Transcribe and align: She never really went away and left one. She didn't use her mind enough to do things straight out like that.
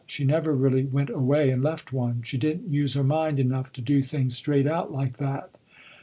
She 0.07 0.23
never 0.25 0.55
really 0.55 0.83
went 0.83 1.11
away 1.11 1.51
and 1.51 1.61
left 1.61 1.93
one. 1.93 2.23
She 2.23 2.35
didn't 2.39 2.73
use 2.73 2.95
her 2.95 3.03
mind 3.03 3.37
enough 3.37 3.71
to 3.73 3.81
do 3.81 4.01
things 4.01 4.35
straight 4.35 4.65
out 4.65 4.91
like 4.91 5.17
that. 5.17 5.51